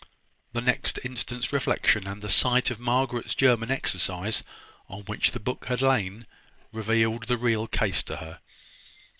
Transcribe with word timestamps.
The 0.53 0.61
next 0.61 0.97
instant's 1.03 1.53
reflection, 1.53 2.07
and 2.07 2.23
the 2.23 2.27
sight 2.27 2.71
of 2.71 2.79
Margaret's 2.79 3.35
German 3.35 3.69
exercise, 3.69 4.41
on 4.89 5.01
which 5.03 5.29
the 5.31 5.39
book 5.39 5.65
had 5.67 5.83
lain, 5.83 6.25
revealed 6.73 7.27
the 7.27 7.37
real 7.37 7.67
case 7.67 8.01
to 8.05 8.15
her. 8.15 8.39